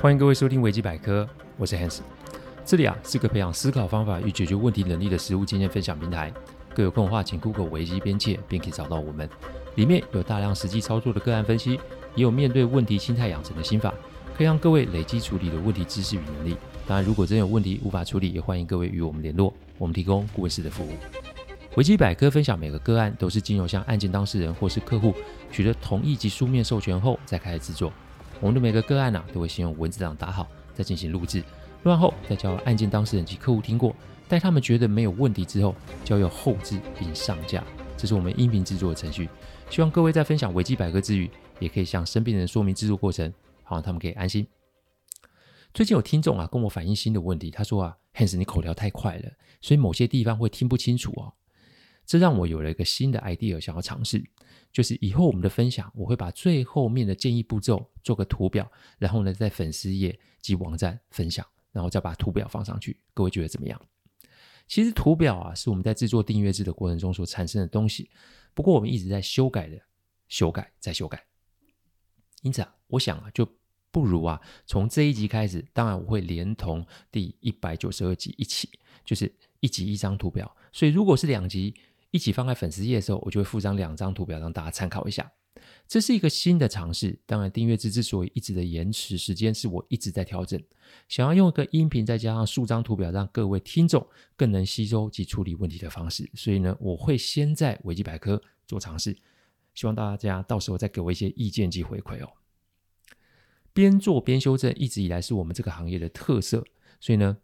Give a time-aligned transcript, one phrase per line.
[0.00, 1.98] 欢迎各位收听维基百科，我是 Hans。
[2.64, 6.32] 这里啊是个培养思考方法与解决问题能力的实务经验分享平台。
[6.72, 9.28] 各有空的话，请 Google 维基边界，便可以找到我们。
[9.74, 11.80] 里面有大量实际操作的个案分析，
[12.14, 13.92] 也有面对问题心态养成的心法，
[14.36, 16.56] 可以让各位累积处理的问题知识与能力。
[16.86, 20.90] 当然，如果真有问题无法处理，也欢迎各位与我们联络，我们提供顾问式的服务。
[21.74, 25.12] 维基百科分享每个个案都是经由向案件当事人或是客户
[25.50, 27.92] 取得同意及书面授权后再开始制作。
[28.40, 31.40] 我们的每个个案呢、都会先用文字档打好，再进行录制，
[31.82, 33.94] 录完后再交案件当事人及客户听过，
[34.28, 35.74] 待他们觉得没有问题之后，
[36.04, 37.64] 交由后置并上架。
[37.96, 39.28] 这是我们音频制作的程序。
[39.68, 41.28] 希望各位在分享维基百科之余，
[41.58, 43.32] 也可以向身边人说明制作过程，
[43.64, 44.46] 好让他们可以安心。
[45.74, 49.30] 最近有听众啊跟我反映新的问题，他说啊，Hans 你口条太快了，
[49.60, 51.34] 所以某些地方会听不清楚哦。
[52.08, 54.24] 这让我有了一个新的 idea 想要尝试。
[54.72, 62.98] 就是以后我们的分享，我会把最后面的建议步骤做个图表，然后呢，在粉丝页及网站分享，然后再把图表放上去。
[63.12, 63.80] 各位觉得怎么样？
[64.66, 68.10] 其实图表啊，是我们在制作订阅制的过程中所产生的东西，
[68.54, 69.78] 不过我们一直在修改的，
[70.28, 71.22] 修改再修改。
[72.42, 73.50] 因此啊，我想啊，就
[73.90, 78.68] 不如啊，从这一集开始，当然我会连同第一百九十二集一起，
[79.04, 80.54] 就是一集一张图表。
[80.72, 81.74] 所以如果是两集。
[82.10, 85.30] 一起放在粉丝页的时候，我就会附上两张图表让大家参考一下。
[85.86, 87.18] 这是一个新的尝试。
[87.26, 90.62] 当然，订阅制之所以一直的延迟时间，是我一直在调整。
[91.08, 96.30] 想要用一个音频再加上数张图表，让各位听众更能吸收及处理问题的方式。
[96.34, 99.16] 所以呢，我会先在维基百科做尝试，
[99.74, 102.30] 希望大家到时候再给我一些意见及回馈哦。
[103.72, 106.64] 边做边修正，一直以来是我们这个行业的特色。
[107.00, 107.36] 所以呢，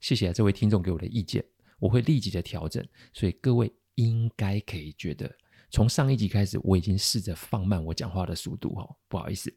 [0.00, 1.44] 谢谢这位听众给我的意见，
[1.80, 2.86] 我会立即的调整。
[3.12, 3.70] 所以各位。
[3.98, 5.28] 应该可以觉得，
[5.70, 9.52] 从上一集开始，我已经试着放慢我讲话的速度哦，不好意思。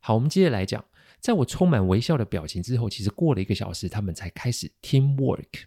[0.00, 0.82] 好，我们接着来讲，
[1.20, 5.64] 在我充满微笑的表情之后，其实过了一个小时，他们才开始 teamwork。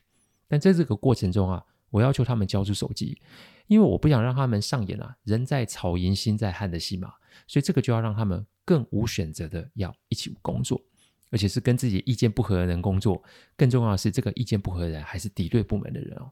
[0.48, 3.22] 但在这个过程中啊，我要求他们交出手机，
[3.68, 7.14] 因为我不想让他们上演啊“人在草营心在汉”的戏码，
[7.46, 10.82] 所以这个就要让他们更无选择的要一起工作，
[11.30, 13.22] 而且是跟自己意见不合的人工作。
[13.56, 16.32] 更重要的是，这个意见不合的人还是敌对部门的人哦。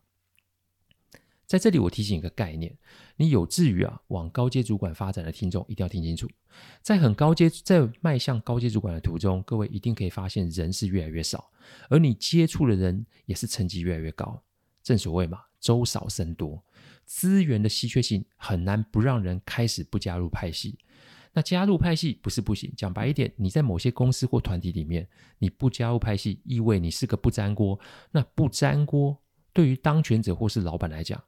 [1.50, 2.78] 在这里，我提醒一个概念：
[3.16, 6.30] 你有志于啊往高阶主管发展的听众，一定要听清楚。
[6.84, 11.50] 在很高阶，在迈向高阶主管的途中，各位一定可以发现人是越来越少，
[11.90, 14.40] 而你接触的人也是层级越来越高。
[14.84, 16.64] 正所谓嘛，粥少僧多，
[17.04, 20.78] 资源的稀缺性很难不让人开始不加入派系。
[21.34, 25.08] 那加入派系不是不行，讲白一点，你在某些公司或团体里面，
[25.40, 27.80] 你不加入派系，意味你是个不粘锅。
[28.12, 29.18] 那不粘锅，
[29.52, 31.20] 对于当权者或是老板来讲，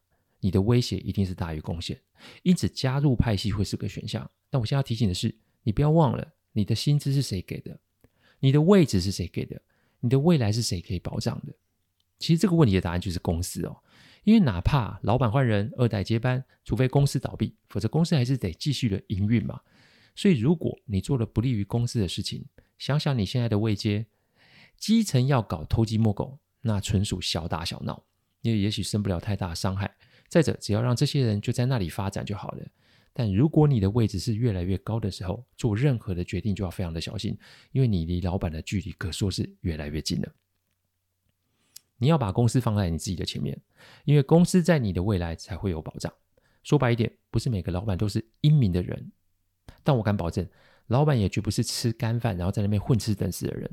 [0.42, 1.98] 你的威胁一定是大于贡献，
[2.44, 4.30] 因此加入派系会是个选项。
[4.50, 7.80] 但我现在要提醒的是，你不要忘了，你的薪资是谁给的？
[8.40, 9.62] 你的位置是谁给的？
[10.02, 11.54] 你的未来是谁可以保障的？
[12.18, 13.78] 其实这个问题的答案就是公司哦，
[14.24, 19.62] 因为哪怕老板换人，二代接班，除非公司倒闭，否则公司还是得继续的营运嘛。
[20.16, 22.46] 所以如果你做了不利于公司的事情，
[22.78, 24.08] 想想你现在的位阶，
[24.76, 28.04] 基层要搞偷鸡摸狗，那纯属小打小闹，
[28.42, 29.96] 因为也许生不了太大的伤害。
[30.32, 32.66] 再者，只要让这些人就在那里发展就好了。
[33.12, 37.38] 但如果你的位置是越来越高的时候，做任何的决定就要非常的小心，
[37.74, 40.34] 因为你离老板的距离可说是越来越近了。
[41.98, 43.60] 你要把公司放在你自己的前面，
[44.06, 46.12] 因为公司在你的未来才会有保障。
[46.64, 49.12] 说白一点，不是每个老板都是英明的人，
[49.84, 50.48] 但我敢保证，
[50.88, 53.70] 老板也绝不是吃干饭然后在那边混吃等死的人。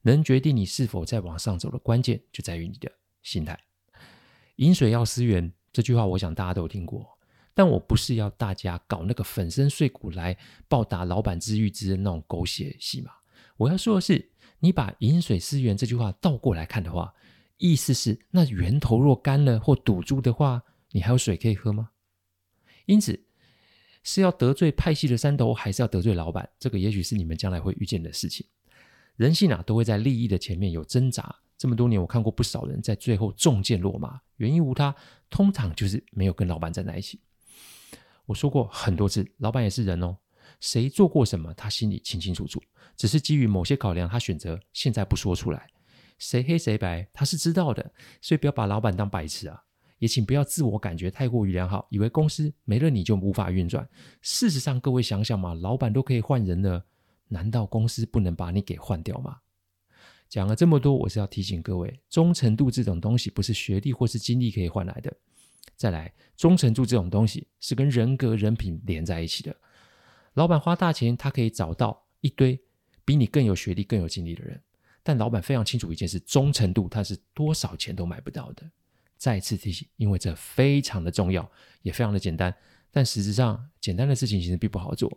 [0.00, 2.90] 能决定你是否再往上走的关键，就在于你的
[3.22, 3.60] 心态。
[4.56, 5.52] 饮水要思源。
[5.72, 7.06] 这句话我想大家都有听过，
[7.54, 10.36] 但我不是要大家搞那个粉身碎骨来
[10.68, 13.12] 报答老板知遇之恩那种狗血戏码。
[13.56, 14.30] 我要说的是，
[14.60, 17.12] 你把“饮水思源”这句话倒过来看的话，
[17.56, 20.62] 意思是那源头若干了或堵住的话，
[20.92, 21.90] 你还有水可以喝吗？
[22.86, 23.26] 因此，
[24.02, 26.48] 是要得罪派系的山头，还是要得罪老板？
[26.58, 28.46] 这个也许是你们将来会遇见的事情。
[29.18, 31.34] 人性啊，都会在利益的前面有挣扎。
[31.56, 34.94] 这么多年，我看过不少人在最后中箭落马，原因无他，
[35.28, 37.20] 通常就是没有跟老板站在一起。
[38.26, 40.16] 我说过很多次，老板也是人哦，
[40.60, 42.62] 谁做过什么，他心里清清楚楚，
[42.96, 45.66] 只是基于某些考量，他选择现在不说出来。
[46.18, 49.60] 谁黑谁白，他是知道的，所以不要把老板当白痴啊！
[49.98, 53.88] 也请不要自我感觉太过于良好，以为公司没了你就无法运转。
[54.22, 56.84] 事实上，各位想想嘛，老板都可以换人了，
[57.28, 59.38] 难道公司不能把你给换掉吗？
[60.28, 65.14] 讲了这么多，我是要提醒各位，忠诚度这种东西不是学历或是经历可以换来的。
[65.74, 69.56] 再来，忠诚度这种东西是跟人格人品连在一起的。
[70.34, 72.60] 老板花大钱，他可以找到一堆
[73.04, 74.60] 比你更有学历、更有经历的人。
[75.02, 78.70] 但老板非常清楚一件事：忠诚度他是多少钱都买不到的。
[79.16, 81.50] 再次提醒，因为这非常的重要，
[81.82, 82.54] 也非常的简单。
[82.90, 85.10] 但实质上，简单的事情其实并不好做，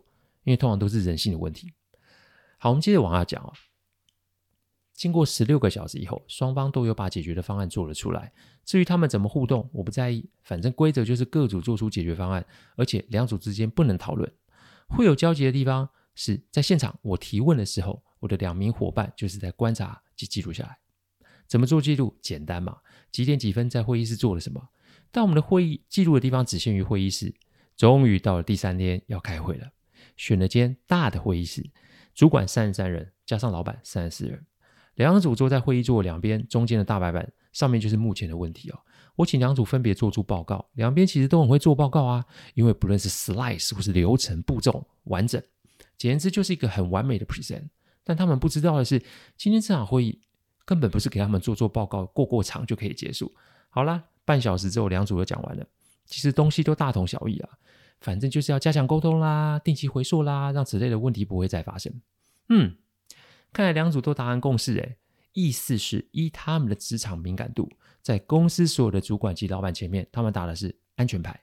[0.44, 1.74] 因为通常都是人性的问题。
[2.64, 3.52] 好，我们接着往下讲啊。
[4.94, 8.32] 经过十六个小时以后，双方都有把解决的方案做了出来。
[8.64, 14.32] 至于他们怎么互动，我不在意，反正规则就是各组做出解决方案，而且两组之间不能讨论。
[14.88, 20.78] 会有交集的地方是在现场，我提问的时候，我的两名伙伴就是在观察及记录下来。
[21.48, 22.16] 怎么做记录？
[22.22, 22.78] 简单嘛，
[23.12, 24.70] 几点几分在会议室做了什么？
[25.10, 27.34] 但我们的会议记录的地方只限于会议室。
[27.76, 29.72] 终于到了第三天要开会了，
[30.16, 31.68] 选了间大的会议室，
[32.14, 34.46] 主管三十三人，加上老板三十四人。
[34.96, 38.80] 两组坐在会议桌两边，中间的大白板上面就是目前的问题哦。
[39.16, 45.42] 我请两组分别做出报告，两边其实都很会做报告啊，因为不论是 slides 或是流程步骤完整，
[45.98, 47.70] 简直就是一个很完美的 present。
[48.04, 49.02] 但他们不知道的是，
[49.38, 50.22] 今天这场会议
[50.66, 53.32] 根本不是给他们做做报告、过过场就可以结束。
[53.70, 55.66] 好啦，半小时之后，两组都讲完了，
[56.06, 57.50] 其实东西都大同小异啊，
[58.02, 61.94] 反正就是要加强沟通啦，定期回溯啦，让此类的问题不会再发生。
[62.50, 62.76] 嗯。
[63.54, 64.98] 看来两组都达成共识，诶，
[65.34, 67.70] 意思是依他们的职场敏感度，
[68.02, 71.38] 在公司所有的主管及老板前面，他们打的是安全牌。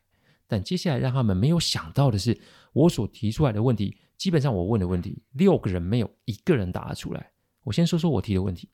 [0.47, 2.41] 但接下来让他们没有想到的是，
[2.73, 7.31] 我所提出来的问题，基本上我问的问题，六个人没有一个人答得出来。
[7.63, 8.71] 我先说说我提的问题。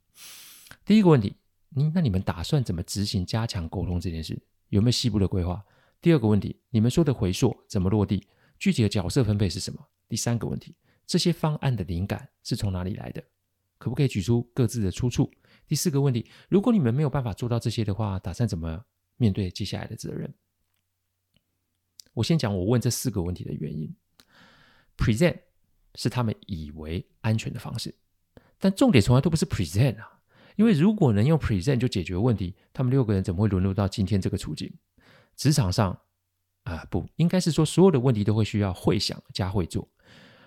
[0.85, 1.35] 第一个问题，
[1.71, 4.41] 你那你们打算怎么执行加强沟通这件事？
[4.69, 5.61] 有没有细部的规划？
[6.05, 8.29] 第二个问题，你们说的回溯怎么落地？
[8.59, 9.89] 具体的角色分配是什么？
[10.07, 10.77] 第三个问题。
[11.07, 13.25] 这些方案的灵感是从哪里来的？
[13.79, 15.31] 可不可以举出各自的出处？
[15.67, 18.85] 第四个问题，如果你们没有办法做到这些的话，打算怎么
[19.17, 20.31] 面对接下来的责任？
[22.13, 23.91] 我先讲我问这四个问题的原因。
[24.99, 25.39] Present
[25.95, 27.95] 是他们以为安全的方式，
[28.59, 30.21] 但重点从来都不是 Present 啊，
[30.57, 34.71] 因为如果能用 Present 就解决问题，他们六个人怎么会沦落到今天这个处境？
[35.37, 35.99] 职场上
[36.65, 39.89] 啊、不应该是说所有的问题都会需要会想加会做。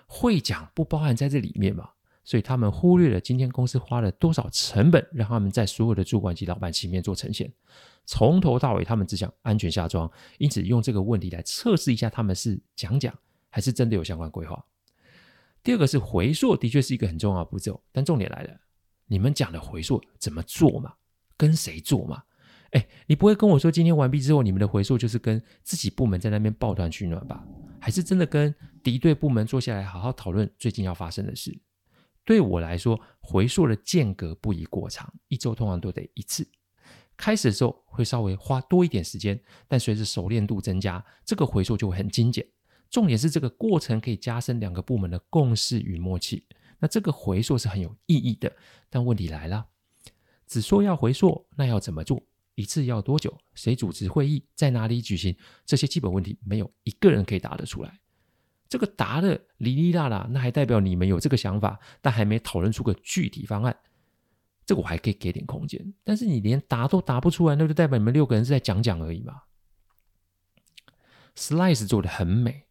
[0.06, 1.90] 会讲不包含在这里面嘛？
[2.24, 7.50] 所以他们忽略了今天公司花了多少成本，让他们在所有的主管及老板前面做呈现。
[8.04, 13.14] 从头到尾，他们只想安全下庄，因此用这个问题来测试一下他们是讲讲
[13.48, 14.62] 还是真的有相关规划。
[15.62, 18.58] 第二个是回溯，的确是一个很重要的步骤，但重点来了，
[19.06, 20.94] 你们讲的回溯怎么做嘛？
[21.36, 22.22] 跟谁做嘛？
[22.72, 27.44] 哎，你不会跟我说今天完毕之后，你们的回溯就是跟自己部门在那边抱团取暖吧？
[27.80, 31.58] 还是真的跟敌对部门坐下来好好讨论最近要发生的事。
[32.24, 36.46] 对我来说，回溯的间隔不宜过长，一周通常都得一次。
[37.16, 42.46] 开始的时候会稍微花多一点时间，但随着熟练度增加，这个回溯就会很精简。
[42.90, 46.44] 重点是这个过程可以加深两个部门的共识与默契。
[46.78, 48.54] 那这个回溯是很有意义的，
[48.88, 49.66] 但问题来了，
[50.46, 52.22] 只说要回溯，那要怎么做？
[52.58, 53.38] 一次要多久？
[53.54, 54.44] 谁主持会议？
[54.56, 55.36] 在哪里举行？
[55.64, 58.00] 这些基本问题，没有一个人可以答得出来。
[58.68, 63.74] 这个答的哩哩啦啦，那还代表你们有这个想法，但还没讨论出个具体方案。
[64.66, 65.94] 这个我还可以给点空间。
[66.02, 69.42] 但是你连答都答不出来，那就代表你们六个人是在讲讲而已嘛。
[71.36, 72.64] Slice 做的很美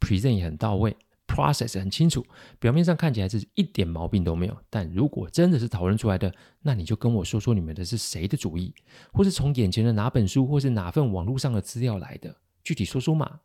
[0.00, 0.96] ，Present 也很到位。
[1.28, 2.24] Process 很清楚，
[2.58, 4.56] 表面上看起来是一点毛病都没有。
[4.70, 8.74] 但如果真的是讨论出来的，那你就跟我说说你们的是谁的主意，
[9.12, 13.40] 或是从眼前的哪本书，或是哪份网络上的资料来的，具体说说嘛。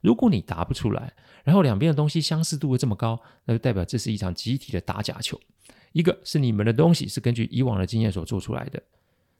[0.00, 1.12] 如果你答不出来，
[1.44, 5.38] 然后两边的东西相似度又这么高，那就代表这是一场集体的打假球。
[5.92, 8.82] 一个是你们的东西是根据以往的经验所做出来的，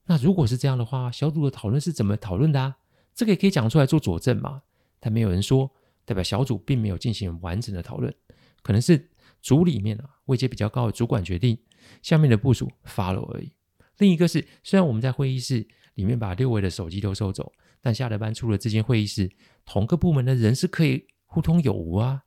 [0.04, 2.76] 那如果是这样的话，小组的讨论是怎么讨论的啊？
[3.14, 4.62] 这个也可以讲出来做佐证嘛。
[5.00, 5.70] 但没有人说。
[6.06, 8.14] 代表小组并没有进行完整的讨论，
[8.62, 9.10] 可能是
[9.42, 11.58] 组里面啊位阶比较高的主管决定，
[12.00, 13.52] 下面的部署 follow 而已。
[13.98, 19.30] 另一个是，虽然我们在会议室里面把六位的手机都收走，但下了班出了这间会议室，
[19.64, 22.22] 同个部门的人是可以互通有无啊。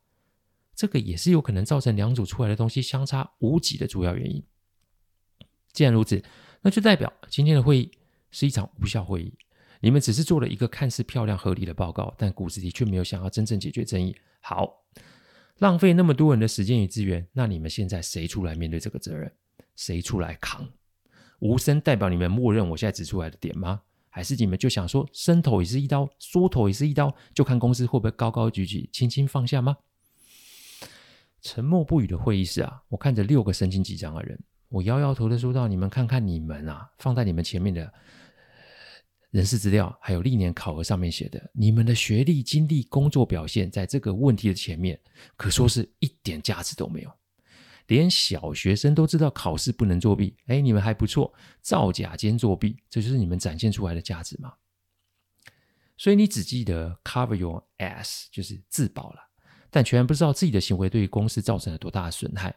[0.75, 4.43] 这个也是有可能造成两组出来的东西相差无几的主要原因。
[5.71, 6.23] 既然如此，
[6.61, 7.91] 那就代表今天的会议
[8.31, 9.37] 是一场无效会议。
[9.81, 14.15] 你们只是做了一个看似漂亮合理的报告，但骨子里却没有想要真正解决争议。
[14.41, 14.83] 好，
[15.59, 19.31] 浪费那么多人的时间与资源，那你们现在谁出来面对这个责任？
[19.75, 20.67] 谁出来扛？
[21.39, 23.81] 无声代表你们默认我现在指出来的点吗？
[24.09, 29.77] 还是你们就想说伸头也是一刀，缩头也是一刀，就看公司会不会高高举起，轻轻放下吗？
[31.41, 37.89] 沉默不语的会议室啊，我看着六个神情紧张的人，我摇摇头的说道：“你们看看你们啊，放在你们前面的。”
[39.31, 44.99] 人事资料还有历年考核上面写的，你们的学历、经历、工作表现，在这个问题的前面，
[45.37, 47.11] 可说是一点价值都没有。
[47.87, 54.53] 连小学生都知道考试不能作弊，哎，你们还不错，造假兼作弊，这就是你们展现出来的价值吗？
[55.97, 59.19] 所以你只记得 cover your ass，就是自保了，
[59.69, 62.55] 但全然不知道自己的行为对于公司造成了多大的损害。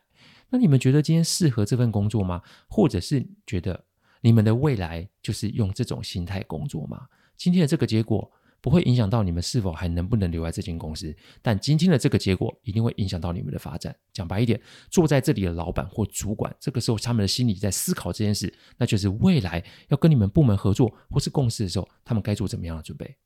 [0.49, 2.43] 那你们觉得今天适合这份工作吗？
[2.69, 3.85] 或者是觉得
[4.23, 7.07] 你们的未来就是用这种心态工作吗？
[7.37, 8.33] 今天的这个结果。
[8.63, 11.13] 不会影响到你们是否还能不能留在这间公司，
[11.43, 13.93] 但今天的这个结果一定会影响到你们的发展。
[14.13, 23.17] 讲白一点，坐在这里的老板或主管，这个时候他们的心里在思考这件事，那就是未来要跟你们部门合作或是共事的时候，他们该做怎么样的准备？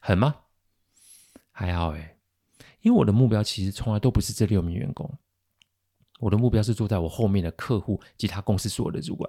[0.00, 0.32] 狠吗？
[1.50, 2.16] 还好诶，
[2.82, 5.12] 因为我的目标其实从来都不是这六名员工，
[6.20, 9.28] 我的目标是坐在我后面的客户及他公司所有的主管。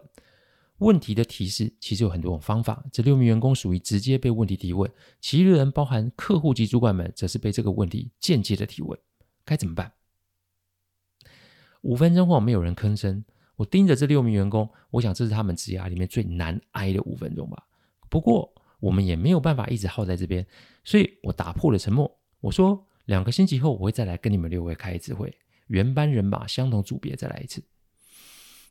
[0.82, 9.00] 问题的提示其实有很多种方法，这六名员工属于直接被问题提问，其余的人包含客户及主管们，则是被这个问题间接的提问。
[9.46, 9.92] 该怎么办？
[11.82, 13.24] 五分钟后没有人吭声，
[13.58, 17.64] 我盯着这六名员工，我想这是他们职涯里面最难挨的五分钟吧。
[18.10, 20.44] 不过我们也没有办法一直耗在这边，
[20.84, 27.62] 所以我打破了沉默，我说两个星期后我会再来跟你们六位开一次会，原班人马，相同组别再来一次，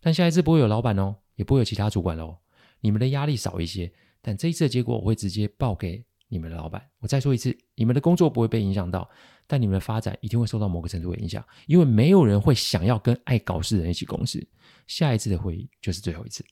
[0.00, 1.14] 但下一次不会有老板哦。
[1.40, 2.36] 也不会有其他主管喽，
[2.80, 6.86] 你们的压力少一些，但这一次的结果我会直接报给你们的老板。
[6.98, 9.08] 我再说一次，你们的工作不会被影响到，
[9.46, 14.46] 但你们的发展一定会受到某个程度的影响，因为没有人会想要跟爱搞事的人一起共事。
[14.86, 16.44] 下一次的会议就是最后一次，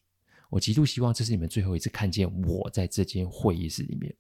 [0.49, 4.17] 我极度希望这是你们最后一次看见我在这间会议室里面。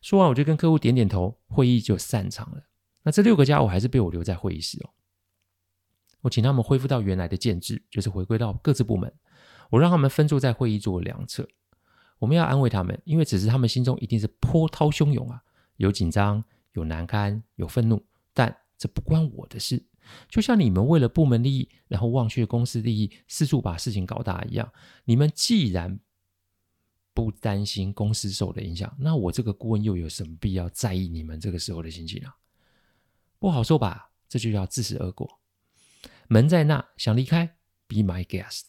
[0.00, 2.62] 说完，我就跟客户点点头，会议就散场了。
[3.02, 4.90] 那这六个家伙还是被我留在会议室哦，
[6.20, 9.12] 我请他们恢复到原来的建制，就是回归到各自部门。
[9.70, 11.48] 我让他们分坐在会议桌两侧，
[12.18, 15.42] 我们要安慰他们，因为此时他们心中一定是波涛汹涌啊，
[15.76, 19.84] 有紧张，有难堪，有愤怒，但这不关我的事。
[20.28, 24.72] 就像你们为了部门利益，然后忘却公司利益，四处把事情搞大一样。
[25.04, 25.98] 你们既然
[27.12, 32.36] 不担心公司受的影响，那我这个顾问又有什么必要在意你们这个时候的心情啊？
[33.40, 34.12] 不好说吧？
[34.28, 35.40] 这就叫自食恶果。
[36.28, 37.56] 门在那，想离开
[37.88, 38.62] ，Be my guest。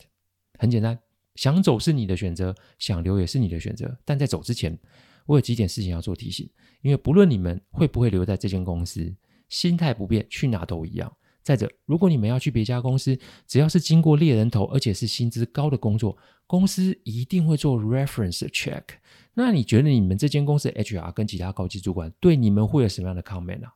[0.58, 0.98] 很简单，
[1.36, 3.98] 想走是你的选择，想留也是你的选择。
[4.04, 4.78] 但在走之前，
[5.26, 6.50] 我有几点事情要做提醒。
[6.82, 9.16] 因为不论你们会不会留在这间公司，
[9.50, 11.12] 心态不变，去哪都一样。
[11.42, 18.84] 再者，如果你们要去别家公司，只要是经过猎人头，而且是薪资高的工作，公司一定会做 reference check。
[19.34, 23.74] 那你觉得你们这间公司 HR 跟其他高级主管对你们会有什么样的 comment 啊？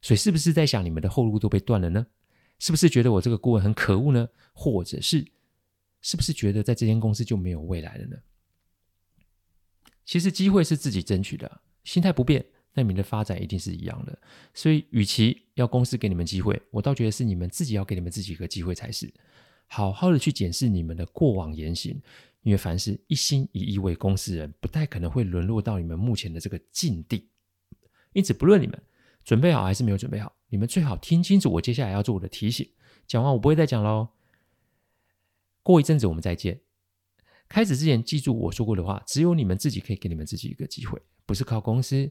[0.00, 2.06] 所以是不是在想你们的后路都被断了呢？
[2.58, 4.26] 是不是觉得我这个顾问很可恶呢？
[4.54, 5.26] 或者是？
[6.06, 8.16] 是不是觉得在这间公司就没有未来了呢？
[10.04, 14.16] 其实机会是自己争取的，心态不变，那你们的发展一定是一样的。
[14.54, 19.12] 所以，与其要公司给你们机会，我倒觉得是你们自己要给你们自己一个机会才是。
[19.66, 22.00] 好好的去检视你们的过往言行，
[22.42, 27.28] 因为凡是一心一意为公司人，不太可能会沦落到你们目前的这个境地。
[28.12, 28.80] 因此，不论你们
[29.24, 32.70] 准备好还是没有准备好，你们最好听清楚我接下来要做我的提醒。
[33.08, 34.10] 讲完我不会再讲喽。
[35.66, 36.60] 过一阵子我们再见。
[37.48, 42.08] 开始之前，记住我说过的话：只有你们自己可以给你们自己一个机会，不是靠公司，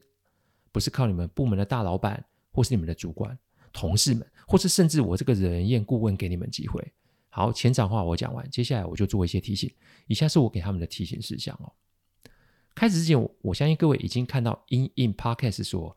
[0.74, 3.40] 不是靠你们部门的大老板，或是你们的主管、
[3.72, 6.86] 同事们，或是甚至我这个人验顾问给你们机会。
[7.30, 9.74] 好，前场话我讲完，接下来我就做一些提醒。
[10.08, 11.72] 以下是我给他们的提醒事项哦。
[12.74, 15.96] 开始之前，我相信各位已经看到 In In Podcast 说。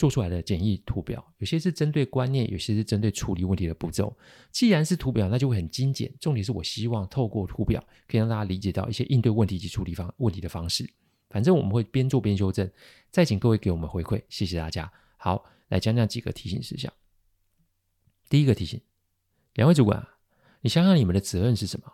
[0.00, 4.16] 做出来的简易图表，有些是针对观念，有些是针对处理问题的步骤。
[4.50, 6.10] 既然是图表，那就会很精简。
[6.18, 7.78] 重点是我希望透过图表，
[8.08, 10.90] 可以让大家理解到一些应对问题及处理方问题的方式。
[11.28, 12.66] 反正我们会边做边修正，
[13.10, 14.90] 再请各位给我们回馈，谢谢大家。
[15.18, 16.90] 好，来讲讲几个提醒事项。
[18.30, 18.80] 第一个提醒，
[19.52, 20.08] 两位主管，
[20.62, 21.92] 你想想你们的责任是什么？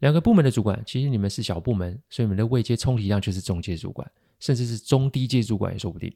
[0.00, 6.14] 两个部门的主管，其实你们是小部门，所以你们的位阶充其量就是中阶主管，甚至是中低阶主管也说不定。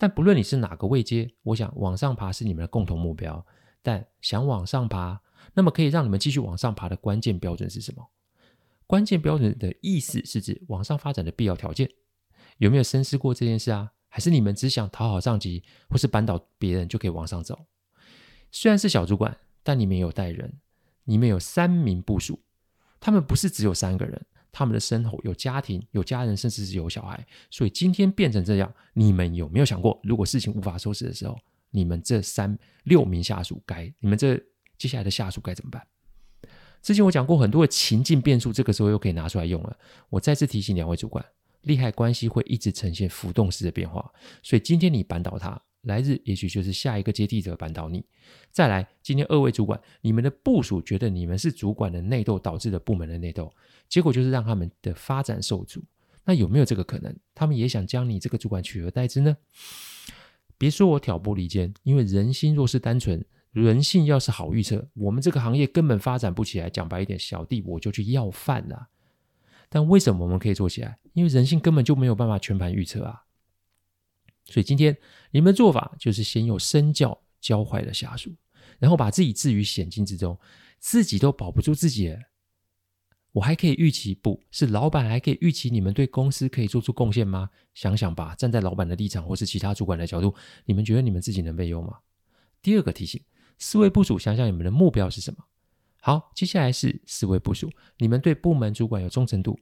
[0.00, 3.44] 但不论你是哪个位阶，我想往上爬是你们的共同目标。
[3.82, 5.20] 但想往上爬，
[5.52, 8.08] 那么可以让你们继续往上爬的关键标准是什么？
[8.86, 11.90] 关键标准的意思是指往上发展的必要条件。
[12.56, 13.92] 有没有深思过这件事啊？
[14.08, 17.66] 还是你们只想讨好上级，或是扳倒别人就可以往上走？
[18.50, 20.60] 虽然是小主管，但你们有带人，
[21.04, 22.40] 你们有三名部属，
[22.98, 24.24] 他们不是只有三个人。
[24.52, 31.38] 他们的身后有家庭、有家人，甚至是有小孩，所以今天变成这样，你们有没有想过，如果事情无法收拾的时候，
[31.70, 34.36] 你们这三六名下属该，你们这
[34.76, 35.86] 接下来的下属该怎么办？
[36.82, 39.76] 之前我讲过很多的情境变数，这个时候又可以拿出来用了。
[40.08, 41.24] 我再次提醒两位主管，
[41.62, 44.10] 利害关系会一直呈现浮动式的变化，
[44.42, 48.04] 所以今天你扳倒他，来日也许就是下一个接替者扳倒你。
[48.50, 53.52] 再来，今天二位主管，你们的部署觉得你们是主管的内斗导致了部门的内斗，
[53.88, 55.82] 结果就是让他们的发展受阻。
[56.24, 57.16] 那有没有这个可能？
[57.34, 59.36] 他们也想将你这个主管取而代之呢？
[60.58, 66.68] 别说我挑拨离间，因为人心若是单纯，人性要是好预测，我们这个行业根本发展不起来。
[66.68, 68.88] 讲白一点，小弟我就去要饭了。
[69.70, 70.98] 但为什么我们可以做起来？
[71.14, 73.24] 因为人性根本就没有办法全盘预测啊。
[74.46, 74.96] 所以今天
[75.30, 78.34] 你们的做法就是先用身教教坏了下属，
[78.78, 80.38] 然后把自己置于险境之中，
[80.78, 82.16] 自己都保不住自己。
[83.32, 87.48] 我还可以预期，不是老板还可以预期你们对公司可以做出贡献吗？
[87.74, 91.98] 想想吧，站在老板的立场或是其他主管的角度，你们觉得你们自己能被用吗？
[92.60, 93.22] 第二个提醒，
[93.56, 95.44] 思维部署，想想你们的目标是什么？
[96.00, 99.56] 好，接下来是思维部署，你们对部门主管有忠诚度，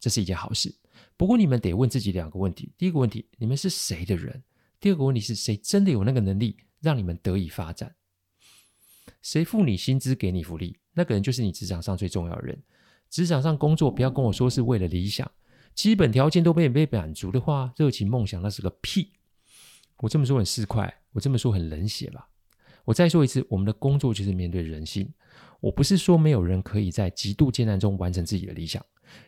[0.00, 0.74] 这是一件好事。
[1.22, 4.42] 不过你们得问自己两个问题：第一个问题，你们是谁的人？
[4.80, 7.94] 第二个问题是谁真的有那个能力让你们得以发展？
[9.22, 10.76] 谁付你薪资给你福利？
[10.94, 12.60] 那个人就是你职场上最重要的人。
[13.08, 15.30] 职场上工作，不要跟我说是为了理想，
[15.76, 19.12] 基本条件都被被满足的话，热情梦想那是个屁。
[19.98, 22.28] 我这么说很市侩，我这么说很冷血吧？
[22.84, 25.08] 我再说一次，我们的工作就是面对人性。
[25.62, 28.84] 我不是说没有人可以在极度艰难中完成自己的理想，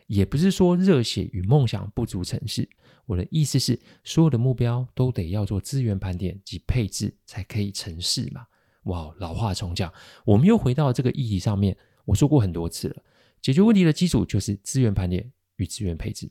[0.07, 2.67] 也不是说热血与梦想不足成事。
[3.05, 8.45] 我的意思是，所有的目标都得要做资源盘点及配置，才可以成事嘛。
[8.83, 9.93] 哇，老话重讲，
[10.25, 11.77] 我们又回到这个议题上面。
[12.03, 13.01] 我说过很多次了。
[13.41, 16.29] 解决问题的基础就是资源盘点与资源配置。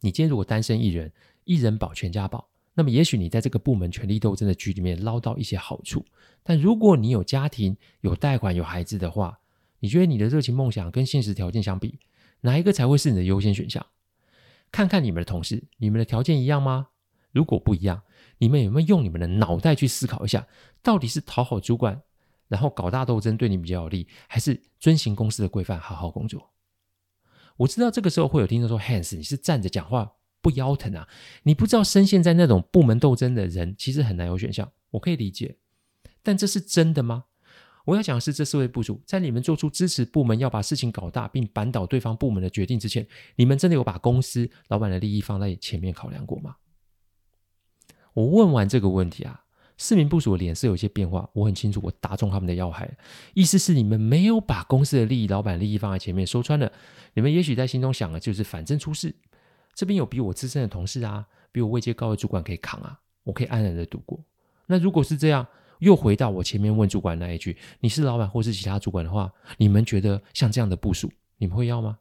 [0.00, 1.12] 你今天如果单身一人，
[1.44, 6.04] 一人保全家保，那么也许你在这个部门权力斗争的局里面捞到一些好处。
[6.42, 9.38] 但如果你有家庭、有贷款、有孩子的话，
[9.80, 11.98] 你觉得你的热情梦想跟现实条件相比，
[12.40, 13.84] 哪一个才会是你的优先选项？
[14.70, 16.88] 看看你们的同事，你们的条件一样吗？
[17.32, 18.02] 如果不一样，
[18.38, 20.46] 你们有没有用你们的脑袋去思考一下，
[20.82, 22.00] 到底是讨好主管？
[22.48, 26.50] 然后搞大斗争对你比较有利，还是遵循公司的规范好好工作？
[27.56, 31.08] 我知道这个时候会有听众说：“Hans，你是站着讲话不腰疼啊？
[31.44, 35.56] 你不知道深陷在那种部门斗争的人其实很难有选项。”我可以理解，
[36.22, 37.24] 但这是真的吗？
[37.86, 46.56] 我要讲的是，这四位部署在你们做出支持部门要把事情搞大并扳倒对方部门的决定之前，你们真的有把公司老板的利益放在前面考量过吗？
[48.12, 49.44] 我问完这个问题啊。
[49.78, 52.96] 四名部署的脸色有些变化，我很清楚，我打中他们的要害。
[53.34, 56.24] 意思是你们没有把公司的利益、老板利益放在前面。
[56.24, 56.70] 说穿了，
[57.14, 59.12] 你们也许在心中想的就是，反正出事，
[59.74, 64.22] 这边有比我资深的同事啊，比我位阶高的主管可以扛啊，我可以安然的度过。
[64.66, 65.46] 那如果是这样，
[65.80, 71.98] 又回到我前面问主管那一句：你是老板或是其他主管的话，你们觉得像这样的部署，你们会要吗？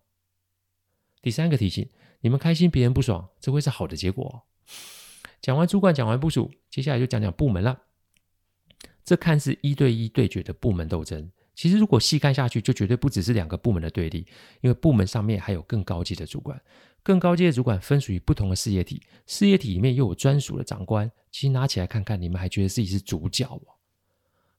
[1.21, 1.89] 第三个提醒，
[2.21, 4.35] 你们开心，别人不爽，这会是好的结果哦。
[5.41, 7.81] 讲完主管，讲完部署，接下来就讲讲部门了。
[9.03, 14.27] 这看似一对一对决的部门斗争，其实如果细看下去，就绝对不只是两个部门的对立，
[14.61, 16.61] 因为部门上面还有更高级的主管，
[17.03, 21.11] 更高阶的主管分属于不同的事业体，事业体里面又有专属的长官。
[21.31, 23.61] 其实拿起来看看，你们还觉得自己是主角哦？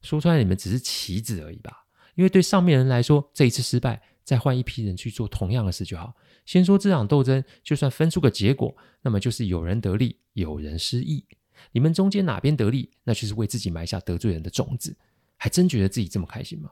[0.00, 1.86] 说出来，你们只是棋子而已吧？
[2.14, 6.14] 因为对上面人来说，这一次失败，再换一批人去做同样的事就好。
[6.44, 11.24] 先说这场斗争，就算分出个结果，那么就是有人得利，有人失意。
[11.70, 14.96] 你们中间哪边得利，那就是为自己埋下得罪人的种子。
[15.36, 16.70] 还真觉得自己这么开心吗？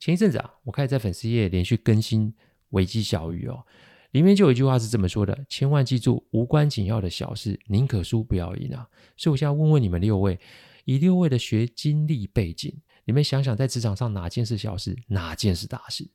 [0.00, 2.34] 前一阵子啊，我开始在粉丝页连续更新
[2.70, 3.64] 危机小语哦，
[4.12, 8.88] 里面就有一句话是这么说的：千万记住，无关紧要的小事，宁可输不要赢啊。
[9.16, 10.38] 所以我现在问问你们六位，
[10.84, 16.08] 以六位的学经历背景，你们想想，在职场上哪件是小事，哪件是大事？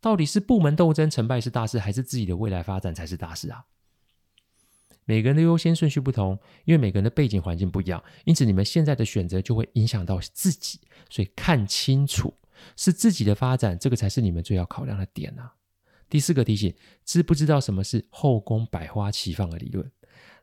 [0.00, 3.66] 到底是部门斗争成败是大事，还是自己的未来发展才是大事啊？
[5.04, 10.80] 每个人的优先顺序不同，因为每个人的背景环境不一样，因此你们现在的选择就会影响到自己。
[11.10, 12.32] 所以看清楚，
[12.76, 15.52] 是自己的发展，这个才是你们最要考量的点啊。
[16.12, 16.74] 第四个提醒：
[17.06, 19.90] 知不知道什么是后宫百花齐放的理论？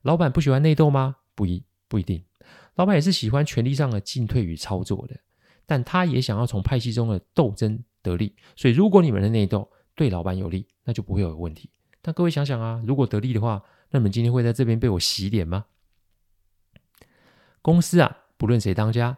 [0.01, 1.17] 老板不喜欢内斗吗？
[1.35, 2.25] 不一不一定，
[2.73, 5.15] 老板也是喜欢权力上的进退与操作的，
[5.67, 7.83] 但他也想要从派系中的斗争。
[8.01, 11.69] 得利，所以如果你们的内斗对老板有利，那就不会有问题。
[12.01, 15.65] 但各位想想啊，如果得利的话，那你们今天会在这边被我洗脸吗？
[17.61, 19.15] 公司啊，不论谁当家，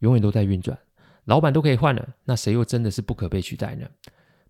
[0.00, 0.78] 永远都在运转，
[1.24, 3.88] 老板都可以换了，那谁又真的是不可被取代呢？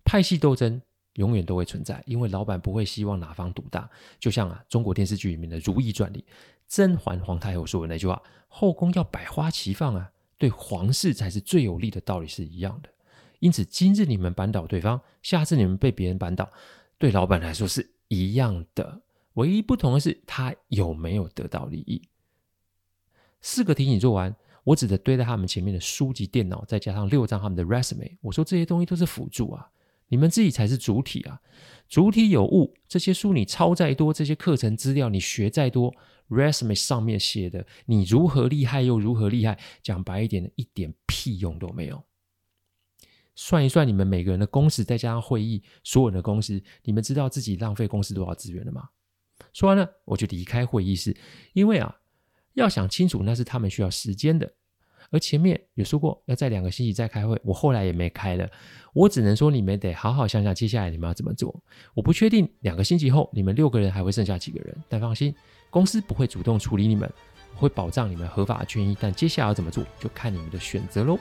[0.03, 0.81] 派系斗争
[1.15, 3.89] 永远都会存在，因为老板不会希望哪方独大。
[4.19, 6.23] 就像啊，中国电视剧里面的《如懿传》里，
[6.67, 12.89] 甄嬛皇太后说的那句话：“后宫要百花齐放啊，对皇室才是最有利的。”道理是一样的。
[13.39, 16.49] 因此，今日你们扳倒对方，下次你们被别人扳倒，
[16.97, 19.01] 对老板来说是一样的。
[19.33, 22.01] 唯一不同的是，他有没有得到利益。
[23.41, 28.17] 四个题型做完，我只得堆在他们前面的书籍、电脑，再加上六张他们的 resume。
[28.21, 29.69] 我说这些东西都是辅助啊，
[30.07, 31.41] 你们自己才是主体啊。
[31.87, 35.93] 主体有误，这些书你抄再多，这些课程资料你学再多
[36.29, 42.03] ，resume 上面写的你如何厉害又如何厉害，讲白一点的，一点屁用都没有。
[43.35, 48.89] 算一算你们每个人的工时，再加上会议所有人的工时，你们知道自己浪费公司多少资源了吗？
[49.53, 51.15] 说完了，我就离开会议室，
[51.53, 51.99] 因为啊，
[52.53, 54.55] 要想清楚那是他们需要时间的。
[55.15, 58.45] 而前面也说过要在两个星期再开会，我后来也没开了。
[58.93, 61.57] 我只能说你们得好好想想接下来你们要怎么做。
[61.93, 65.33] 我不确定两个星期后你们六个人还会剩下几个人，但放心，
[65.69, 67.09] 公司不会主动处理你们，
[67.55, 68.97] 我会保障你们合法权益。
[68.99, 71.17] 但接下来要怎么做，就看你们的选择喽。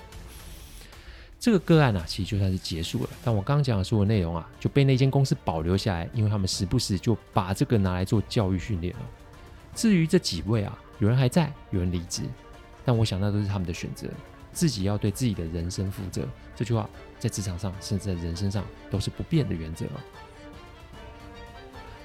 [1.39, 3.11] 这个个案啊，其实就算是结束了。
[3.23, 9.01] 但我刚刚讲的所有内容啊，就被那间公司保留下来，因为他们时不时就把这个拿来做教育训练了。
[9.73, 12.23] 至于这几位啊，有人还在，有人离职，
[12.85, 14.07] 但我想那都是他们的选择，
[14.53, 16.27] 自己要对自己的人生负责。
[16.55, 19.87] 这句话在职场上，甚至在人生上都是不变的原则。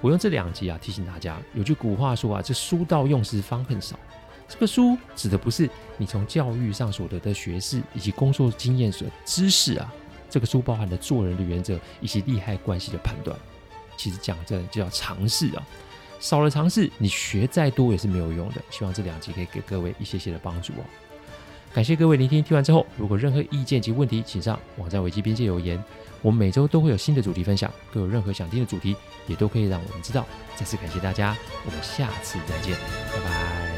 [0.01, 3.99] 我用这两集啊，提醒大家，有句古话说啊，这书到用时方恨少。
[4.47, 9.93] 这个书指的不是你从教育上所得的学识以及工作经验所知识啊，
[10.29, 13.37] 这个书包含的做人的原则以及利害关系的判断。
[13.97, 15.67] 其实讲这就叫尝试啊，
[16.19, 18.55] 少了尝试，你学再多也是没有用的。
[18.69, 20.83] 希望这两集可以给各位一些些的帮助哦。
[21.73, 25.81] 感谢各位聆听，听完之后如果任何意见及问题，请上网站维基边界留言。
[26.21, 28.95] 我们每周都会有新的主题分享，各有任何想听的主题，
[29.27, 30.25] 也都可以让我们知道。
[30.55, 32.73] 再次感谢大家，我们下次再见，
[33.13, 33.68] 拜拜。